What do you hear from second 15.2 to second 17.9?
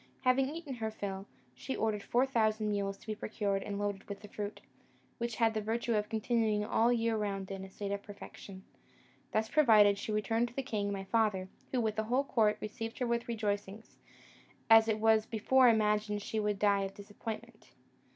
before imagined she would die of disappointment.